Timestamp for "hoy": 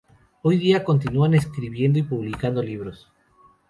0.41-0.57